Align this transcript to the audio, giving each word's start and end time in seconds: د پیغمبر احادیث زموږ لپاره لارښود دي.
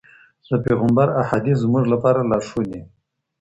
د 0.47 0.49
پیغمبر 0.65 1.07
احادیث 1.23 1.57
زموږ 1.65 1.85
لپاره 1.93 2.27
لارښود 2.29 2.67
دي. 2.73 2.81